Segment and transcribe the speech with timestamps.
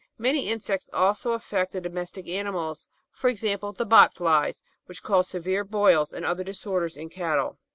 [0.17, 5.63] Many insects also affect the domestic animals, for example the "bot flies" which cause severe
[5.63, 7.59] boils and other disorders in cattle.